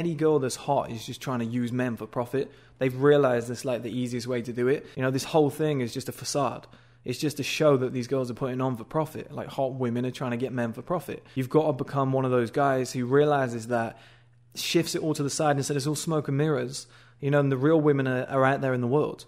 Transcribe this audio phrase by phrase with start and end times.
[0.00, 2.52] any girl that's hot is just trying to use men for profit.
[2.78, 4.86] They've realized it's like the easiest way to do it.
[4.94, 6.68] You know, this whole thing is just a facade.
[7.04, 9.32] It's just a show that these girls are putting on for profit.
[9.32, 11.24] Like hot women are trying to get men for profit.
[11.34, 13.98] You've got to become one of those guys who realizes that,
[14.54, 16.86] shifts it all to the side and says it's all smoke and mirrors.
[17.20, 19.24] You know, and the real women are, are out there in the world.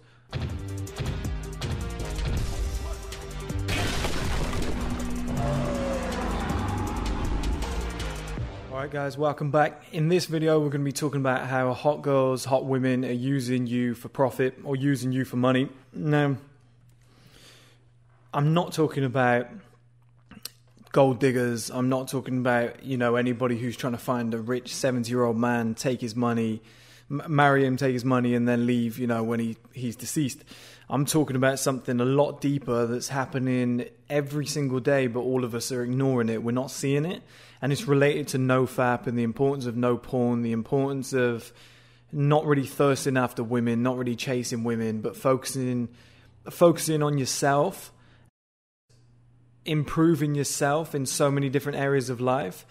[8.81, 9.83] Alright guys, welcome back.
[9.91, 13.11] In this video we're going to be talking about how hot girls, hot women are
[13.11, 15.69] using you for profit or using you for money.
[15.93, 16.37] Now,
[18.33, 19.49] I'm not talking about
[20.93, 21.69] gold diggers.
[21.69, 25.75] I'm not talking about, you know, anybody who's trying to find a rich 70-year-old man,
[25.75, 26.63] take his money,
[27.11, 30.43] m- marry him, take his money and then leave, you know, when he he's deceased.
[30.89, 35.53] I'm talking about something a lot deeper that's happening every single day, but all of
[35.53, 36.41] us are ignoring it.
[36.41, 37.21] We're not seeing it
[37.61, 41.51] and it's related to no fap and the importance of no porn, the importance of
[42.11, 45.89] not really thirsting after women, not really chasing women, but focusing
[46.49, 47.93] focusing on yourself,
[49.63, 52.65] improving yourself in so many different areas of life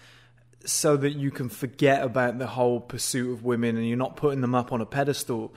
[0.65, 4.41] so that you can forget about the whole pursuit of women and you're not putting
[4.41, 5.53] them up on a pedestal.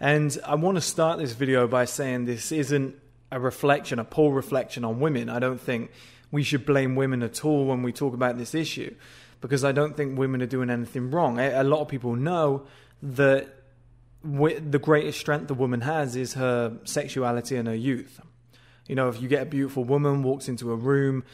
[0.00, 2.96] And I want to start this video by saying this isn't
[3.30, 5.28] a reflection, a poor reflection on women.
[5.28, 5.90] I don't think
[6.30, 8.94] we should blame women at all when we talk about this issue
[9.40, 11.38] because I don't think women are doing anything wrong.
[11.38, 12.66] A lot of people know
[13.02, 13.48] that
[14.22, 18.20] the greatest strength a woman has is her sexuality and her youth.
[18.86, 21.24] You know, if you get a beautiful woman walks into a room,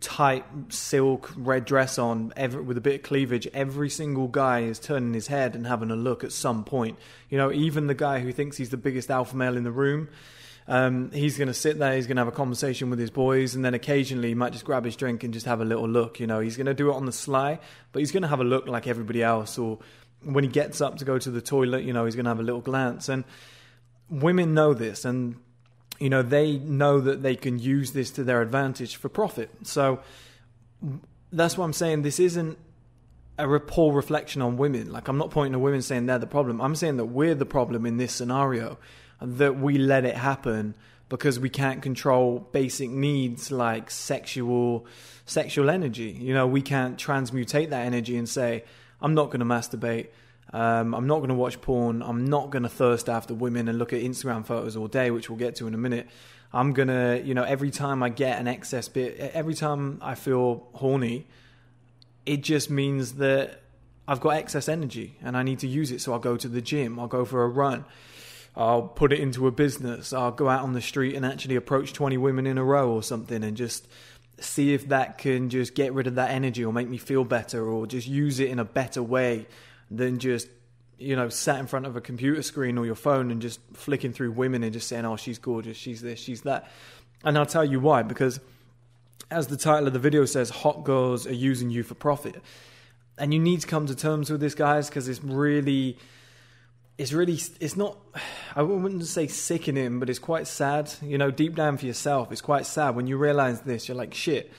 [0.00, 4.78] tight silk red dress on, every, with a bit of cleavage, every single guy is
[4.78, 6.98] turning his head and having a look at some point.
[7.28, 10.08] You know, even the guy who thinks he's the biggest alpha male in the room
[10.68, 13.54] um, he's going to sit there, he's going to have a conversation with his boys,
[13.54, 16.20] and then occasionally he might just grab his drink and just have a little look.
[16.20, 17.58] You know, he's going to do it on the sly,
[17.92, 19.58] but he's going to have a look like everybody else.
[19.58, 19.78] Or
[20.22, 22.38] when he gets up to go to the toilet, you know, he's going to have
[22.38, 23.08] a little glance.
[23.08, 23.24] And
[24.10, 25.36] women know this, and
[25.98, 29.50] you know, they know that they can use this to their advantage for profit.
[29.62, 30.00] So
[31.32, 32.58] that's why I'm saying this isn't
[33.38, 34.92] a poor reflection on women.
[34.92, 36.60] Like I'm not pointing to women saying they're the problem.
[36.60, 38.78] I'm saying that we're the problem in this scenario
[39.20, 40.74] that we let it happen
[41.08, 44.86] because we can't control basic needs like sexual
[45.26, 46.10] sexual energy.
[46.10, 48.64] You know, we can't transmutate that energy and say,
[49.00, 50.08] I'm not going to masturbate.
[50.52, 52.02] Um, I'm not going to watch porn.
[52.02, 55.28] I'm not going to thirst after women and look at Instagram photos all day, which
[55.28, 56.08] we'll get to in a minute.
[56.52, 60.14] I'm going to, you know, every time I get an excess bit, every time I
[60.14, 61.26] feel horny,
[62.24, 63.62] it just means that
[64.06, 66.00] I've got excess energy and I need to use it.
[66.00, 67.84] So I'll go to the gym, I'll go for a run.
[68.56, 70.12] I'll put it into a business.
[70.12, 73.02] I'll go out on the street and actually approach 20 women in a row or
[73.02, 73.86] something and just
[74.40, 77.68] see if that can just get rid of that energy or make me feel better
[77.68, 79.46] or just use it in a better way
[79.90, 80.48] than just
[80.98, 84.12] you know sat in front of a computer screen or your phone and just flicking
[84.12, 85.76] through women and just saying oh she's gorgeous.
[85.76, 86.70] She's this she's that.
[87.24, 88.40] And I'll tell you why because
[89.30, 92.36] as the title of the video says hot girls are using you for profit.
[93.18, 95.98] And you need to come to terms with this guys because it's really
[96.98, 97.96] it's really it's not
[98.54, 100.92] i wouldn't say sickening but it's quite sad.
[101.00, 104.12] You know deep down for yourself it's quite sad when you realize this you're like
[104.12, 104.52] shit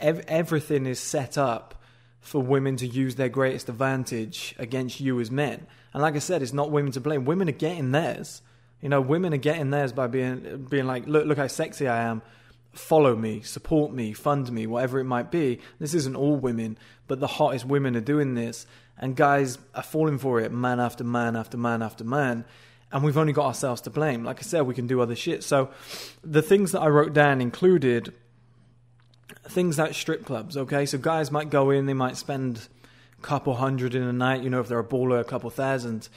[0.00, 1.74] ev- everything is set up
[2.20, 5.64] for women to use their greatest advantage against you as men.
[5.94, 7.24] And like i said it's not women to blame.
[7.24, 8.42] Women are getting theirs.
[8.80, 12.02] You know women are getting theirs by being being like look look how sexy i
[12.02, 12.20] am
[12.78, 15.60] follow me, support me, fund me, whatever it might be.
[15.78, 18.66] This isn't all women, but the hottest women are doing this.
[18.98, 22.44] And guys are falling for it man after man after man after man.
[22.92, 24.24] And we've only got ourselves to blame.
[24.24, 25.42] Like i said we can do other shit.
[25.42, 25.70] So
[26.22, 28.12] the things that i wrote down included
[29.48, 30.86] things like strip clubs okay?
[30.86, 32.68] So guys might go in they might spend
[33.18, 36.08] a couple hundred in a night you know if they're a baller a couple thousand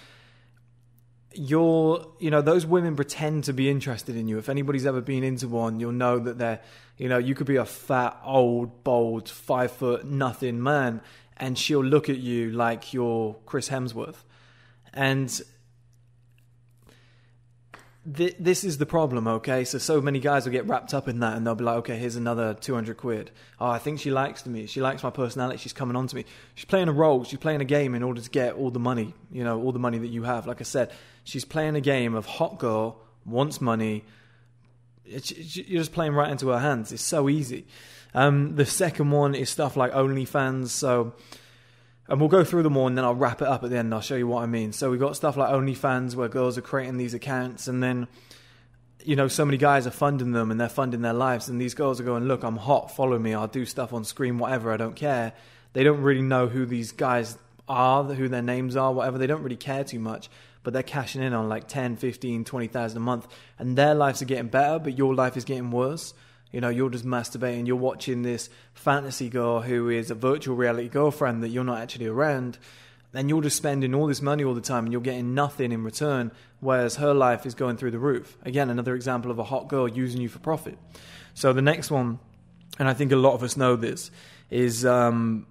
[1.42, 5.24] you're you know those women pretend to be interested in you if anybody's ever been
[5.24, 6.60] into one you'll know that they're
[6.98, 11.00] you know you could be a fat old bold five foot nothing man
[11.40, 14.24] and she'll look at you like you're Chris Hemsworth.
[14.94, 15.42] And
[18.16, 19.64] th- this is the problem, okay?
[19.64, 21.98] So, so many guys will get wrapped up in that and they'll be like, okay,
[21.98, 23.32] here's another 200 quid.
[23.60, 24.66] Oh, I think she likes me.
[24.66, 25.58] She likes my personality.
[25.60, 26.26] She's coming on to me.
[26.56, 27.24] She's playing a role.
[27.24, 29.80] She's playing a game in order to get all the money, you know, all the
[29.80, 30.48] money that you have.
[30.48, 30.92] Like I said,
[31.24, 34.04] she's playing a game of hot girl, wants money.
[35.04, 35.20] you're
[35.80, 36.92] just playing right into her hands.
[36.92, 37.66] It's so easy.
[38.14, 40.70] Um, the second one is stuff like OnlyFans.
[40.70, 41.14] So,
[42.10, 43.94] and we'll go through them all, and then I'll wrap it up at the end.
[43.94, 44.74] I'll show you what I mean.
[44.74, 48.08] So we've got stuff like OnlyFans where girls are creating these accounts, and then
[49.04, 51.74] you know so many guys are funding them and they're funding their lives, and these
[51.74, 52.92] girls are going, "Look, I'm hot.
[52.92, 53.34] Follow me.
[53.34, 54.74] I'll do stuff on screen, whatever.
[54.74, 55.34] I don't care."
[55.74, 59.20] They don't really know who these guys are, who their names are, whatever.
[59.20, 60.30] They don't really care too much,
[60.64, 63.28] but they're cashing in on like 10, 15, 20,000 a month
[63.60, 66.14] and their lives are getting better, but your life is getting worse.
[66.52, 70.90] You know, you're just masturbating, you're watching this fantasy girl who is a virtual reality
[70.90, 72.58] girlfriend that you're not actually around,
[73.14, 75.84] and you're just spending all this money all the time and you're getting nothing in
[75.84, 78.38] return, whereas her life is going through the roof.
[78.44, 80.78] Again, another example of a hot girl using you for profit.
[81.34, 82.20] So the next one,
[82.78, 84.12] and I think a lot of us know this,
[84.50, 85.46] is um,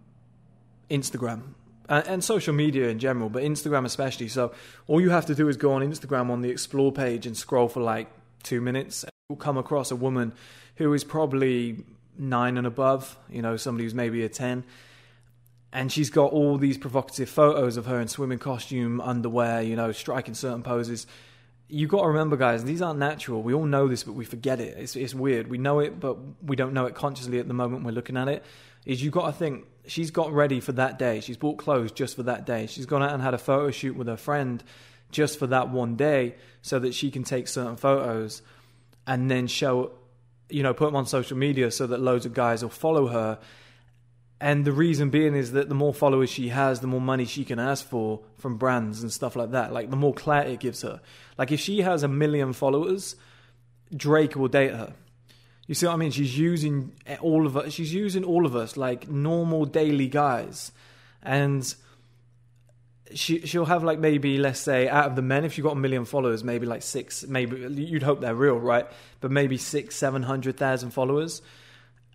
[0.91, 1.55] Instagram
[1.89, 4.29] and, and, social media in general, but Instagram especially.
[4.29, 4.53] So
[4.87, 7.69] all you have to do is go on Instagram on the explore page and scroll
[7.69, 8.09] for like
[8.43, 9.05] two minutes.
[9.31, 10.33] You'll come across a woman
[10.77, 11.85] who is probably
[12.17, 14.65] nine and above, you know, somebody who's maybe a 10.
[15.71, 19.93] And she's got all these provocative photos of her in swimming costume, underwear, you know,
[19.93, 21.07] striking certain poses.
[21.69, 23.43] You got to remember, guys, these aren't natural.
[23.43, 24.79] We all know this, but we forget it.
[24.79, 25.49] It's, it's weird.
[25.49, 28.29] We know it, but we don't know it consciously at the moment we're looking at
[28.29, 28.43] it.
[28.87, 31.21] Is you got to think she's got ready for that day.
[31.21, 32.67] She's bought clothes just for that day.
[32.67, 34.65] She's gone out and had a photo shoot with her friend
[35.11, 38.41] just for that one day so that she can take certain photos
[39.09, 39.91] and then show,
[40.49, 43.41] you know, put them on social media so that loads of guys will follow her.
[44.41, 47.45] And the reason being is that the more followers she has, the more money she
[47.45, 49.73] can ask for from brands and stuff like that.
[49.73, 51.01] Like the more clout it gives her.
[51.37, 53.17] Like if she has a million followers,
[53.97, 54.95] Drake will date her
[55.69, 56.11] you see what I mean?
[56.11, 57.75] She's using all of us.
[57.75, 60.73] She's using all of us like normal daily guys,
[61.23, 61.63] and
[63.15, 65.81] she she'll have like maybe let's say out of the men, if you've got a
[65.81, 68.87] million followers, maybe like six, maybe you'd hope they're real, right?
[69.21, 71.43] But maybe six, seven hundred thousand followers,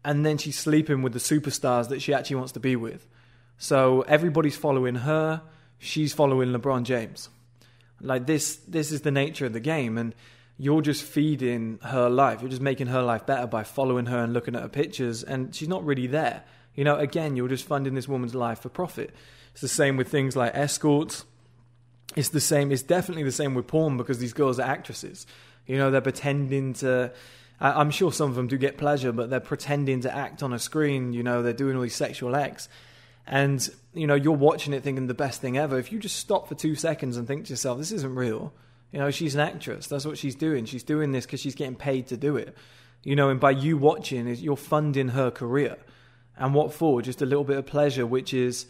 [0.04, 3.08] and then she's sleeping with the superstars that she actually wants to be with.
[3.58, 5.42] So everybody's following her.
[5.80, 7.30] She's following LeBron James.
[8.02, 10.14] Like this, this is the nature of the game, and
[10.58, 12.42] you're just feeding her life.
[12.42, 15.56] You're just making her life better by following her and looking at her pictures, and
[15.56, 16.44] she's not really there.
[16.76, 19.14] You know, again, you're just funding this woman's life for profit.
[19.54, 21.26] It's the same with things like escorts.
[22.16, 22.72] It's the same.
[22.72, 25.26] It's definitely the same with porn because these girls are actresses.
[25.66, 27.12] You know, they're pretending to.
[27.60, 30.60] I'm sure some of them do get pleasure, but they're pretending to act on a
[30.60, 31.14] screen.
[31.14, 32.68] You know, they're doing all these sexual acts.
[33.26, 35.80] And, you know, you're watching it thinking the best thing ever.
[35.80, 38.52] If you just stop for two seconds and think to yourself, this isn't real,
[38.92, 39.88] you know, she's an actress.
[39.88, 40.66] That's what she's doing.
[40.66, 42.56] She's doing this because she's getting paid to do it.
[43.04, 45.78] You know, and by you watching, you're funding her career.
[46.36, 47.02] And what for?
[47.02, 48.66] Just a little bit of pleasure, which is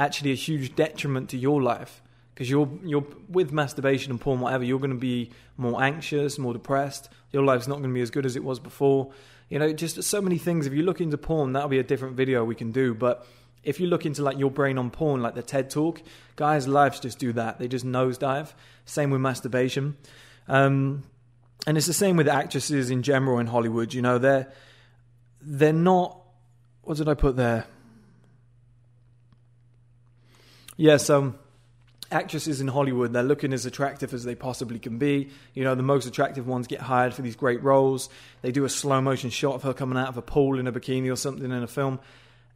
[0.00, 2.02] actually a huge detriment to your life.
[2.34, 4.64] Because you're you're with masturbation and porn, whatever.
[4.64, 7.10] You're going to be more anxious, more depressed.
[7.32, 9.12] Your life's not going to be as good as it was before.
[9.50, 10.66] You know, just so many things.
[10.66, 12.94] If you look into porn, that'll be a different video we can do.
[12.94, 13.26] But
[13.62, 16.00] if you look into like your brain on porn, like the TED Talk,
[16.36, 17.58] guys' lives just do that.
[17.58, 18.54] They just nosedive.
[18.86, 19.98] Same with masturbation,
[20.48, 21.02] um,
[21.66, 23.92] and it's the same with actresses in general in Hollywood.
[23.92, 24.50] You know, they're
[25.42, 26.16] they're not.
[26.82, 27.66] What did I put there?
[30.80, 31.38] Yeah, so um,
[32.10, 35.28] actresses in Hollywood, they're looking as attractive as they possibly can be.
[35.52, 38.08] You know, the most attractive ones get hired for these great roles.
[38.40, 40.72] They do a slow motion shot of her coming out of a pool in a
[40.72, 42.00] bikini or something in a film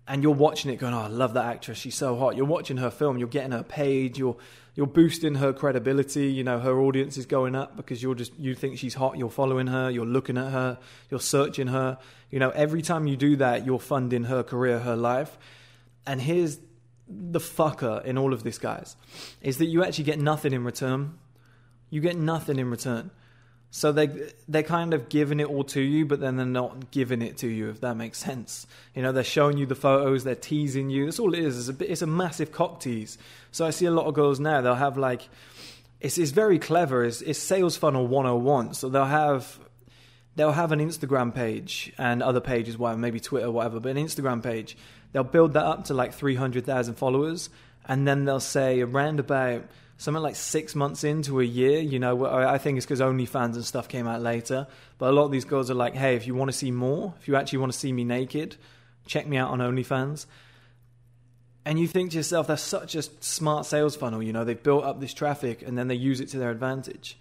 [0.07, 1.79] and you're watching it going, oh, I love that actress.
[1.79, 2.37] She's so hot.
[2.37, 3.19] You're watching her film.
[3.19, 4.19] You're getting her paid.
[4.19, 4.37] You're
[4.75, 6.27] you're boosting her credibility.
[6.27, 9.17] You know, her audience is going up because you're just you think she's hot.
[9.17, 9.91] You're following her.
[9.91, 10.79] You're looking at her.
[11.11, 11.99] You're searching her.
[12.31, 15.39] You know, every time you do that, you're funding her career, her life.
[16.07, 16.59] And here's
[17.09, 18.97] the fucker in all of this, guys,
[19.41, 21.19] is that you actually get nothing in return.
[21.91, 23.11] You get nothing in return.
[23.71, 27.23] So they they're kind of giving it all to you, but then they're not giving
[27.23, 27.71] it to you.
[27.71, 31.07] If that makes sense, you know they're showing you the photos, they're teasing you.
[31.07, 31.69] That's all it is.
[31.69, 33.19] It's a it's a massive cock tease.
[33.51, 34.61] So I see a lot of girls now.
[34.61, 35.29] They'll have like
[36.01, 37.05] it's it's very clever.
[37.05, 38.75] It's, it's sales funnel 101.
[38.75, 39.59] So they'll have
[40.37, 44.43] they'll have an Instagram page and other pages, whatever, maybe Twitter, whatever, but an Instagram
[44.43, 44.77] page.
[45.13, 47.51] They'll build that up to like three hundred thousand followers,
[47.87, 49.65] and then they'll say around about
[49.97, 51.79] something like six months into a year.
[51.81, 54.67] You know, I think it's because OnlyFans and stuff came out later.
[54.99, 57.15] But a lot of these girls are like, hey, if you want to see more,
[57.21, 58.57] if you actually want to see me naked,
[59.07, 60.27] check me out on OnlyFans.
[61.65, 64.23] And you think to yourself, that's such a smart sales funnel.
[64.23, 67.17] You know, they've built up this traffic and then they use it to their advantage.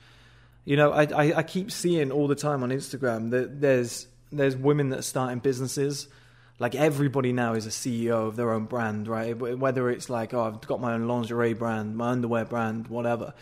[0.65, 4.55] You know, I, I, I keep seeing all the time on Instagram that there's there's
[4.55, 6.07] women that are starting businesses
[6.59, 9.33] like everybody now is a CEO of their own brand, right?
[9.37, 13.33] Whether it's like, oh, I've got my own lingerie brand, my underwear brand, whatever.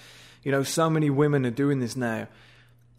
[0.44, 2.28] You know, so many women are doing this now,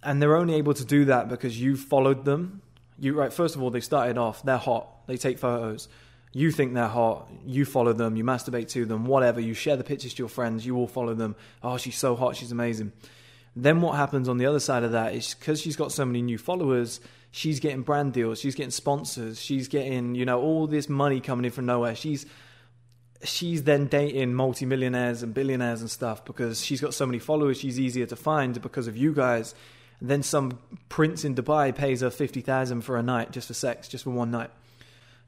[0.02, 2.62] and they're only able to do that because you followed them.
[2.99, 3.33] You right?
[3.33, 4.43] First of all, they started off.
[4.43, 5.07] They're hot.
[5.07, 5.88] They take photos.
[6.33, 7.29] You think they're hot.
[7.45, 8.17] You follow them.
[8.17, 9.07] You masturbate to them.
[9.07, 9.41] Whatever.
[9.41, 10.64] You share the pictures to your friends.
[10.64, 11.37] You all follow them.
[11.62, 12.37] Oh, she's so hot.
[12.37, 12.93] She's amazing.
[13.54, 16.23] Then what happens on the other side of that is because she's got so many
[16.23, 17.00] new followers
[17.32, 21.44] she's getting brand deals, she's getting sponsors, she's getting, you know, all this money coming
[21.47, 21.97] in from nowhere.
[21.97, 22.25] She's
[23.25, 27.59] she's then dating multimillionaires and billionaires and stuff because she's got so many followers.
[27.59, 29.54] She's easier to find because of you guys.
[30.00, 33.54] And then some prince in Dubai pays her fifty thousand for a night just for
[33.54, 34.50] sex, just for one night.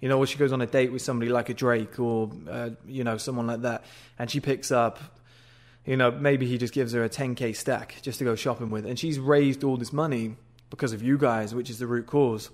[0.01, 2.71] You know, or she goes on a date with somebody like a Drake or uh,
[2.87, 3.85] you know someone like that,
[4.19, 5.01] and she picks up.
[5.87, 8.87] You know, maybe he just gives her a 10k stack just to go shopping with,
[8.87, 10.37] and she's raised all this money
[10.71, 12.51] because of you guys, which is the root cause.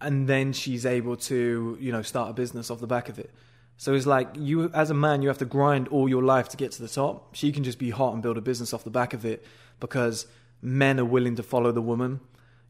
[0.00, 3.30] And then she's able to, you know, start a business off the back of it.
[3.78, 6.56] So it's like you, as a man, you have to grind all your life to
[6.56, 7.34] get to the top.
[7.34, 9.44] She can just be hot and build a business off the back of it
[9.80, 10.26] because
[10.62, 12.20] men are willing to follow the woman.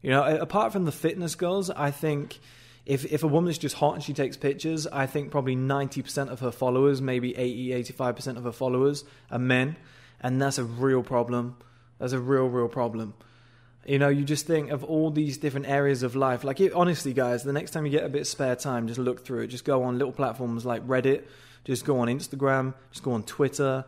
[0.01, 2.39] You know, apart from the fitness girls, I think
[2.87, 6.29] if if a woman is just hot and she takes pictures, I think probably 90%
[6.29, 9.75] of her followers, maybe 80, 85% of her followers are men,
[10.21, 11.57] and that's a real problem.
[11.99, 13.13] That's a real, real problem.
[13.85, 16.43] You know, you just think of all these different areas of life.
[16.43, 18.99] Like, it, honestly, guys, the next time you get a bit of spare time, just
[18.99, 19.47] look through it.
[19.47, 21.23] Just go on little platforms like Reddit.
[21.65, 22.73] Just go on Instagram.
[22.91, 23.85] Just go on Twitter.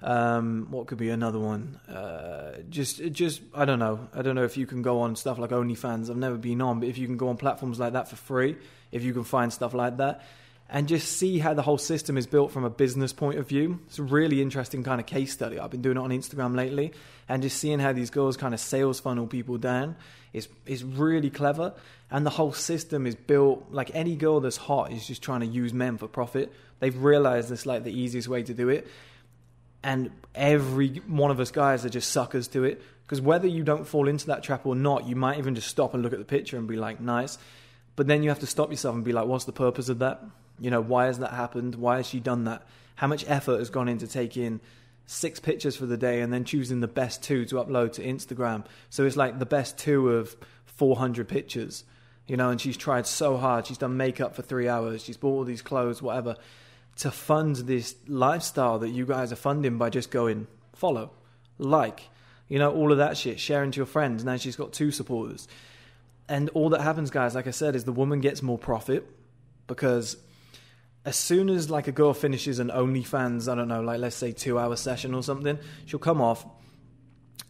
[0.00, 1.80] Um, what could be another one?
[1.88, 4.08] Uh, just, just I don't know.
[4.14, 6.08] I don't know if you can go on stuff like OnlyFans.
[6.08, 8.56] I've never been on, but if you can go on platforms like that for free,
[8.92, 10.24] if you can find stuff like that,
[10.70, 13.80] and just see how the whole system is built from a business point of view.
[13.86, 15.58] It's a really interesting kind of case study.
[15.58, 16.92] I've been doing it on Instagram lately,
[17.28, 19.96] and just seeing how these girls kind of sales funnel people down
[20.32, 21.74] is is really clever.
[22.10, 25.46] And the whole system is built like any girl that's hot is just trying to
[25.46, 26.52] use men for profit.
[26.80, 28.86] They've realized it's like the easiest way to do it,
[29.88, 32.82] and every one of us guys are just suckers to it.
[33.02, 35.94] Because whether you don't fall into that trap or not, you might even just stop
[35.94, 37.38] and look at the picture and be like, nice.
[37.96, 40.22] But then you have to stop yourself and be like, what's the purpose of that?
[40.60, 41.74] You know, why has that happened?
[41.74, 42.66] Why has she done that?
[42.96, 44.60] How much effort has gone into taking
[45.06, 48.66] six pictures for the day and then choosing the best two to upload to Instagram?
[48.90, 51.84] So it's like the best two of 400 pictures,
[52.26, 53.66] you know, and she's tried so hard.
[53.66, 56.36] She's done makeup for three hours, she's bought all these clothes, whatever,
[56.98, 61.10] to fund this lifestyle that you guys are funding by just going follow,
[61.58, 62.08] like,
[62.48, 64.24] you know, all of that shit, sharing to your friends.
[64.24, 65.48] Now she's got two supporters.
[66.28, 69.08] And all that happens, guys, like I said, is the woman gets more profit
[69.66, 70.16] because
[71.04, 74.32] as soon as like a girl finishes an OnlyFans, I don't know, like let's say
[74.32, 76.44] two hour session or something, she'll come off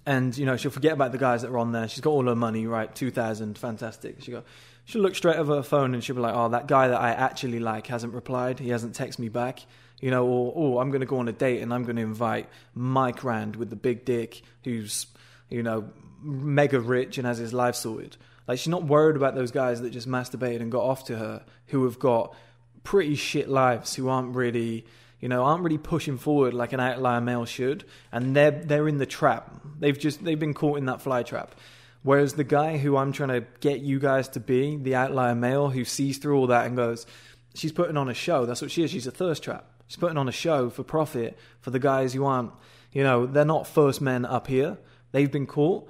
[0.06, 1.88] and you know she'll forget about the guys that are on there.
[1.88, 2.94] She's got all her money, right?
[2.94, 4.22] Two thousand, fantastic.
[4.22, 4.44] She go,
[4.88, 7.10] she'll look straight over her phone and she'll be like, "Oh, that guy that I
[7.10, 8.58] actually like hasn't replied.
[8.58, 9.60] He hasn't texted me back."
[10.00, 12.02] You know, or oh, I'm going to go on a date and I'm going to
[12.02, 15.06] invite Mike Rand with the big dick, who's
[15.50, 15.90] you know
[16.20, 18.16] mega rich and has his life sorted.
[18.46, 21.44] Like she's not worried about those guys that just masturbated and got off to her,
[21.66, 22.34] who have got
[22.82, 24.86] pretty shit lives who aren't really
[25.20, 28.96] you know aren't really pushing forward like an outlier male should and they're they're in
[28.96, 31.54] the trap they've just they've been caught in that fly trap
[32.02, 35.68] whereas the guy who I'm trying to get you guys to be the outlier male
[35.68, 37.06] who sees through all that and goes
[37.54, 40.18] she's putting on a show that's what she is she's a thirst trap she's putting
[40.18, 42.52] on a show for profit for the guys who aren't
[42.92, 44.78] you know they're not first men up here
[45.12, 45.88] they've been caught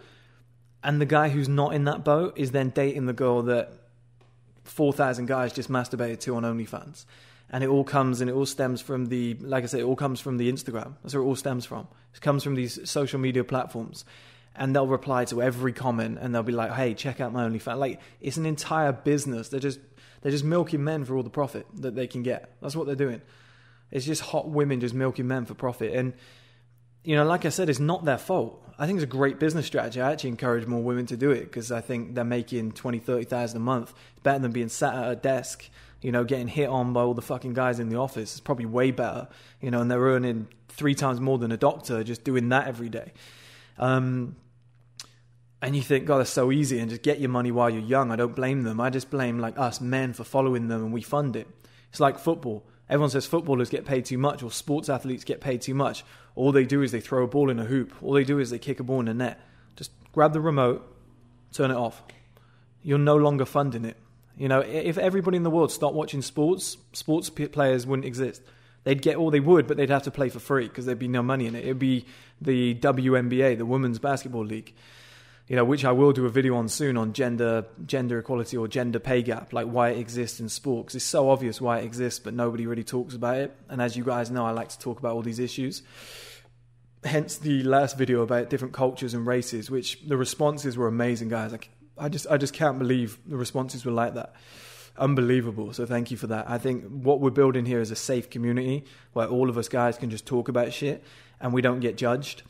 [0.82, 3.72] and the guy who's not in that boat is then dating the girl that
[4.64, 7.04] 4,000 guys just masturbated to on OnlyFans.
[7.50, 9.96] And it all comes and it all stems from the, like I said, it all
[9.96, 10.94] comes from the Instagram.
[11.02, 11.88] That's where it all stems from.
[12.14, 14.04] It comes from these social media platforms.
[14.54, 17.78] And they'll reply to every comment and they'll be like, hey, check out my OnlyFans.
[17.78, 19.48] Like, it's an entire business.
[19.48, 19.78] They're just,
[20.20, 22.52] they're just milking men for all the profit that they can get.
[22.60, 23.22] That's what they're doing.
[23.90, 25.94] It's just hot women just milking men for profit.
[25.94, 26.12] And,
[27.04, 28.64] you know, like I said, it's not their fault.
[28.78, 30.00] I think it's a great business strategy.
[30.00, 33.56] I actually encourage more women to do it because I think they're making 20, 30,000
[33.56, 33.94] a month.
[34.12, 35.68] It's better than being sat at a desk,
[36.00, 38.32] you know, getting hit on by all the fucking guys in the office.
[38.32, 39.28] It's probably way better,
[39.60, 42.88] you know, and they're earning three times more than a doctor just doing that every
[42.88, 43.12] day.
[43.78, 44.36] Um,
[45.60, 48.10] and you think, God, that's so easy, and just get your money while you're young.
[48.10, 48.80] I don't blame them.
[48.80, 51.48] I just blame like us men for following them, and we fund it.
[51.90, 52.64] It's like football.
[52.88, 56.04] Everyone says footballers get paid too much or sports athletes get paid too much.
[56.34, 57.92] All they do is they throw a ball in a hoop.
[58.02, 59.40] All they do is they kick a ball in a net.
[59.76, 60.96] Just grab the remote,
[61.52, 62.02] turn it off.
[62.82, 63.96] You're no longer funding it.
[64.36, 68.40] You know, if everybody in the world stopped watching sports, sports players wouldn't exist.
[68.84, 71.08] They'd get all they would, but they'd have to play for free because there'd be
[71.08, 71.64] no money in it.
[71.64, 72.06] It'd be
[72.40, 74.72] the WNBA, the Women's Basketball League
[75.48, 78.68] you know, which I will do a video on soon on gender gender equality or
[78.68, 80.86] gender pay gap, like why it exists in sport.
[80.86, 83.56] Because it's so obvious why it exists, but nobody really talks about it.
[83.70, 85.82] And as you guys know, I like to talk about all these issues.
[87.02, 91.50] Hence the last video about different cultures and races, which the responses were amazing, guys.
[91.50, 94.34] Like I just I just can't believe the responses were like that.
[94.98, 95.72] Unbelievable.
[95.72, 96.48] So thank you for that.
[96.48, 99.96] I think what we're building here is a safe community where all of us guys
[99.96, 101.02] can just talk about shit
[101.40, 102.42] and we don't get judged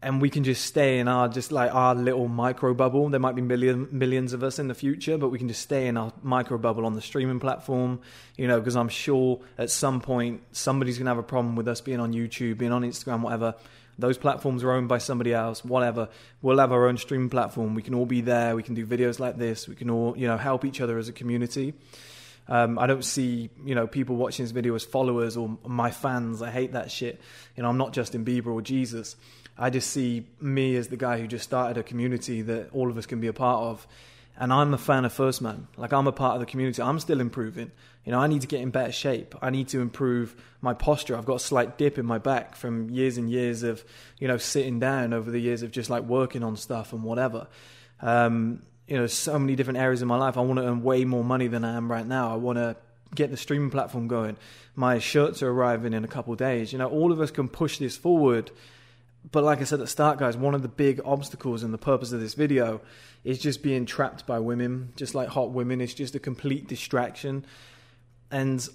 [0.00, 3.08] and we can just stay in our just like our little micro bubble.
[3.08, 5.88] There might be million millions of us in the future, but we can just stay
[5.88, 8.00] in our micro bubble on the streaming platform.
[8.36, 11.80] You know, because I'm sure at some point somebody's gonna have a problem with us
[11.80, 13.54] being on YouTube, being on Instagram, whatever.
[13.98, 16.08] Those platforms are owned by somebody else, whatever.
[16.40, 17.74] We'll have our own streaming platform.
[17.74, 18.54] We can all be there.
[18.54, 19.66] We can do videos like this.
[19.66, 21.74] We can all, you know, help each other as a community.
[22.46, 26.40] Um, I don't see, you know, people watching this video as followers or my fans.
[26.40, 27.20] I hate that shit.
[27.56, 29.16] You know, I'm not Justin Bieber or Jesus.
[29.58, 32.96] I just see me as the guy who just started a community that all of
[32.96, 33.86] us can be a part of.
[34.40, 35.66] And I'm a fan of First Man.
[35.76, 36.80] Like, I'm a part of the community.
[36.80, 37.72] I'm still improving.
[38.04, 39.34] You know, I need to get in better shape.
[39.42, 41.16] I need to improve my posture.
[41.16, 43.84] I've got a slight dip in my back from years and years of,
[44.18, 47.48] you know, sitting down over the years of just like working on stuff and whatever.
[48.00, 50.38] Um, you know, so many different areas in my life.
[50.38, 52.32] I want to earn way more money than I am right now.
[52.32, 52.76] I want to
[53.14, 54.36] get the streaming platform going.
[54.76, 56.72] My shirts are arriving in a couple days.
[56.72, 58.52] You know, all of us can push this forward
[59.30, 61.78] but like I said at the start, guys, one of the big obstacles and the
[61.78, 62.80] purpose of this video
[63.24, 65.80] is just being trapped by women, just like hot women.
[65.80, 67.44] It's just a complete distraction.
[68.30, 68.66] And,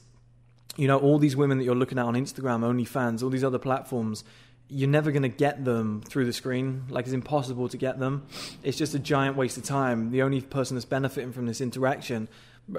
[0.76, 3.58] you know, all these women that you're looking at on Instagram, OnlyFans, all these other
[3.58, 4.24] platforms,
[4.68, 6.84] you're never going to get them through the screen.
[6.90, 8.28] Like, it's impossible to get them.
[8.64, 10.12] It's just a giant waste of time.
[10.12, 12.28] The only person that's benefiting from this interaction,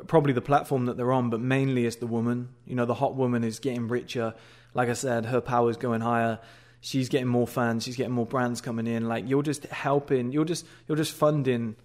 [0.07, 2.51] probably the platform that they're on, but mainly is the woman.
[2.67, 4.35] You know, the hot woman is getting richer.
[4.75, 6.39] Like I said, her power is going higher
[6.85, 9.09] she's getting more fans, she's getting more brands coming in.
[9.09, 11.77] Like you're just helping, you're just you're just funding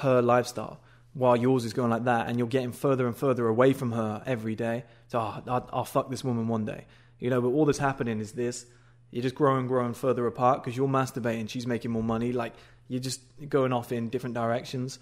[0.00, 0.80] her lifestyle
[1.12, 4.22] while yours is going like that, and you're getting further and further away from her
[4.26, 4.84] every day.
[5.08, 6.86] So oh, I'll, I'll fuck this woman one day,
[7.18, 7.40] you know.
[7.40, 8.66] But all that's happening is this:
[9.10, 12.32] you're just growing, growing further apart because you're masturbating, she's making more money.
[12.32, 12.54] Like
[12.88, 14.98] you're just going off in different directions.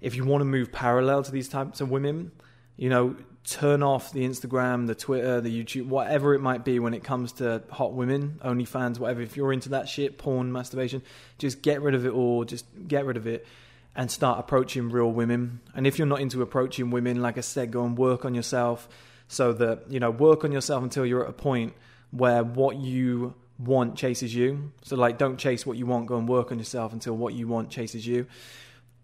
[0.00, 2.32] If you want to move parallel to these types of women,
[2.80, 6.94] you know, turn off the Instagram, the Twitter, the YouTube, whatever it might be when
[6.94, 9.20] it comes to hot women, OnlyFans, whatever.
[9.20, 11.02] If you're into that shit, porn, masturbation,
[11.36, 12.46] just get rid of it all.
[12.46, 13.46] Just get rid of it
[13.94, 15.60] and start approaching real women.
[15.74, 18.88] And if you're not into approaching women, like I said, go and work on yourself
[19.28, 21.74] so that, you know, work on yourself until you're at a point
[22.12, 24.72] where what you want chases you.
[24.84, 27.46] So, like, don't chase what you want, go and work on yourself until what you
[27.46, 28.26] want chases you.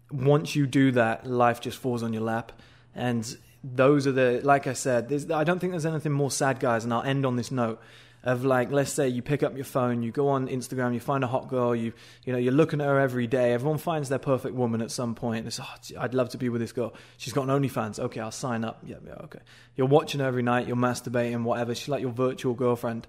[0.09, 2.53] Once you do that, life just falls on your lap.
[2.95, 3.37] And
[3.75, 5.11] those are the like I said.
[5.31, 6.83] I don't think there's anything more sad, guys.
[6.83, 7.81] And I'll end on this note
[8.23, 11.23] of like, let's say you pick up your phone, you go on Instagram, you find
[11.23, 11.93] a hot girl, you
[12.25, 13.53] you know you're looking at her every day.
[13.53, 15.47] Everyone finds their perfect woman at some point.
[15.47, 16.93] It's oh, I'd love to be with this girl.
[17.17, 17.99] She's got an OnlyFans.
[17.99, 18.81] Okay, I'll sign up.
[18.85, 19.39] Yeah, yeah, okay.
[19.75, 20.67] You're watching her every night.
[20.67, 21.75] You're masturbating, whatever.
[21.75, 23.07] She's like your virtual girlfriend,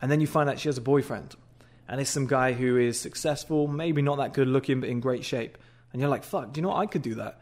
[0.00, 1.34] and then you find out she has a boyfriend,
[1.88, 5.24] and it's some guy who is successful, maybe not that good looking, but in great
[5.24, 5.58] shape.
[5.92, 6.52] And you're like, fuck.
[6.52, 6.78] Do you know what?
[6.78, 7.40] I could do that.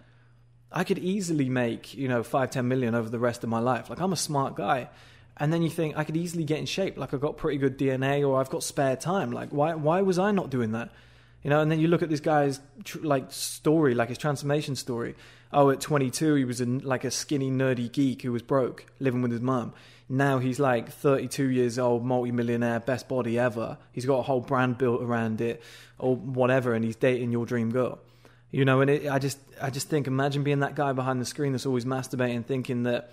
[0.70, 3.88] I could easily make, you know, five, ten million over the rest of my life.
[3.88, 4.88] Like I'm a smart guy.
[5.36, 7.78] And then you think I could easily get in shape, like I've got pretty good
[7.78, 9.30] DNA or I've got spare time.
[9.32, 10.90] Like why why was I not doing that?
[11.42, 14.74] You know, and then you look at this guy's tr- like story, like his transformation
[14.74, 15.14] story.
[15.52, 19.22] Oh, at 22, he was a, like a skinny, nerdy geek who was broke, living
[19.22, 19.72] with his mum.
[20.08, 23.78] Now he's like 32 years old, multi-millionaire, best body ever.
[23.92, 25.62] He's got a whole brand built around it,
[25.98, 27.98] or whatever, and he's dating your dream girl.
[28.50, 31.26] You know, and it, I just I just think imagine being that guy behind the
[31.26, 33.10] screen that's always masturbating, thinking that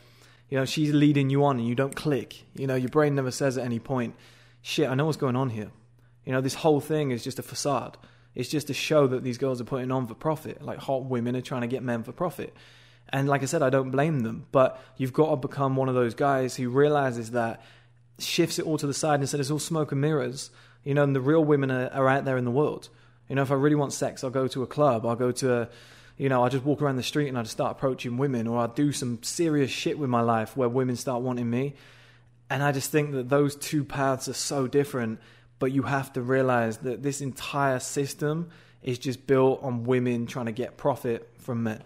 [0.49, 2.43] you know she's leading you on and you don't click.
[2.55, 4.15] You know, your brain never says at any point,
[4.61, 5.71] "Shit, I know what's going on here."
[6.25, 7.97] You know, this whole thing is just a facade.
[8.33, 10.61] It's just a show that these girls are putting on for profit.
[10.61, 12.53] Like hot women are trying to get men for profit.
[13.09, 14.47] And like I said, I don't blame them.
[14.51, 17.61] But you've got to become one of those guys who realizes that,
[18.17, 20.49] shifts it all to the side and says it's all smoke and mirrors.
[20.83, 22.89] You know, and the real women are, are out there in the world.
[23.29, 25.05] You know, if I really want sex, I'll go to a club.
[25.05, 25.69] I'll go to, a,
[26.17, 28.59] you know, I'll just walk around the street and I'll just start approaching women, or
[28.59, 31.73] I'll do some serious shit with my life where women start wanting me.
[32.49, 35.19] And I just think that those two paths are so different,
[35.57, 38.49] but you have to realize that this entire system
[38.83, 41.83] is just built on women trying to get profit from men.